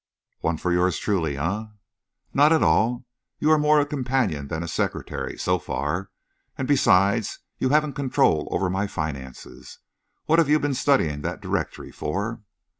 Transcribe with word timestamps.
"One 0.39 0.57
for 0.57 0.71
yours 0.73 0.97
truly, 0.97 1.37
eh?" 1.37 1.65
"Not 2.33 2.51
at 2.51 2.63
all. 2.63 3.05
You 3.37 3.51
are 3.51 3.59
more 3.59 3.79
a 3.79 3.85
companion 3.85 4.47
than 4.47 4.63
a 4.63 4.67
secretary, 4.67 5.37
so 5.37 5.59
far, 5.59 6.09
and 6.57 6.67
besides, 6.67 7.37
you 7.59 7.69
haven't 7.69 7.93
control 7.93 8.47
over 8.49 8.67
my 8.67 8.87
finances. 8.87 9.77
What 10.25 10.39
have 10.39 10.49
you 10.49 10.59
been 10.59 10.73
studying 10.73 11.21
that 11.21 11.39
directory 11.39 11.91
for?" 11.91 12.41